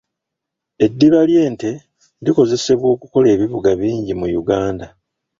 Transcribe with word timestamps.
Eddiba 0.85 1.19
ly'ente 1.29 1.69
likozesebwa 2.23 2.87
okukola 2.95 3.27
ebivuga 3.35 3.69
bingi 3.79 4.13
mu 4.19 4.27
Uganda. 4.41 4.85